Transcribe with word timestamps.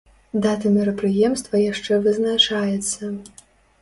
Дата 0.43 0.69
мерапрыемства 0.77 1.61
яшчэ 1.71 1.93
вызначаецца. 2.07 3.03